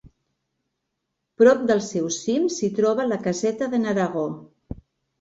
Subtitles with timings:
[1.43, 4.29] Prop del seu cim s'hi troba la caseta de n'Aragó.